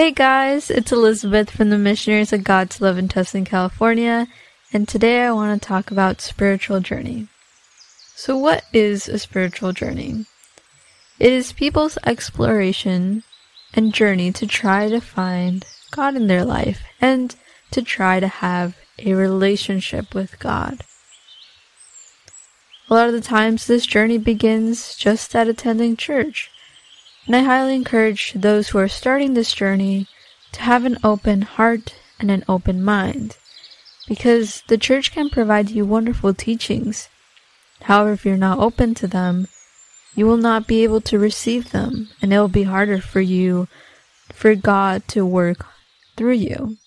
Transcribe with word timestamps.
Hey 0.00 0.12
guys, 0.12 0.70
it's 0.70 0.92
Elizabeth 0.92 1.50
from 1.50 1.68
the 1.68 1.76
Missionaries 1.76 2.32
of 2.32 2.42
God's 2.42 2.80
Love 2.80 2.96
in 2.96 3.06
Tustin, 3.06 3.44
California, 3.44 4.28
and 4.72 4.88
today 4.88 5.20
I 5.24 5.32
want 5.32 5.60
to 5.60 5.68
talk 5.68 5.90
about 5.90 6.22
spiritual 6.22 6.80
journey. 6.80 7.28
So, 8.14 8.34
what 8.34 8.64
is 8.72 9.10
a 9.10 9.18
spiritual 9.18 9.74
journey? 9.74 10.24
It 11.18 11.30
is 11.34 11.52
people's 11.52 11.98
exploration 12.06 13.24
and 13.74 13.92
journey 13.92 14.32
to 14.32 14.46
try 14.46 14.88
to 14.88 15.02
find 15.02 15.66
God 15.90 16.16
in 16.16 16.28
their 16.28 16.46
life 16.46 16.80
and 16.98 17.36
to 17.70 17.82
try 17.82 18.20
to 18.20 18.28
have 18.28 18.78
a 19.00 19.12
relationship 19.12 20.14
with 20.14 20.38
God. 20.38 20.80
A 22.88 22.94
lot 22.94 23.08
of 23.08 23.12
the 23.12 23.20
times, 23.20 23.66
this 23.66 23.84
journey 23.84 24.16
begins 24.16 24.96
just 24.96 25.36
at 25.36 25.46
attending 25.46 25.94
church 25.94 26.50
and 27.30 27.36
I 27.36 27.42
highly 27.42 27.76
encourage 27.76 28.32
those 28.32 28.70
who 28.70 28.78
are 28.78 28.88
starting 28.88 29.34
this 29.34 29.54
journey 29.54 30.08
to 30.50 30.62
have 30.62 30.84
an 30.84 30.98
open 31.04 31.42
heart 31.42 31.94
and 32.18 32.28
an 32.28 32.42
open 32.48 32.82
mind, 32.82 33.36
because 34.08 34.64
the 34.66 34.76
church 34.76 35.12
can 35.12 35.30
provide 35.30 35.70
you 35.70 35.84
wonderful 35.84 36.34
teachings. 36.34 37.08
However, 37.82 38.14
if 38.14 38.26
you're 38.26 38.36
not 38.36 38.58
open 38.58 38.96
to 38.96 39.06
them, 39.06 39.46
you 40.16 40.26
will 40.26 40.38
not 40.38 40.66
be 40.66 40.82
able 40.82 41.00
to 41.02 41.20
receive 41.20 41.70
them, 41.70 42.08
and 42.20 42.32
it 42.32 42.38
will 42.40 42.48
be 42.48 42.64
harder 42.64 43.00
for 43.00 43.20
you, 43.20 43.68
for 44.32 44.56
God 44.56 45.06
to 45.06 45.24
work 45.24 45.64
through 46.16 46.32
you. 46.32 46.78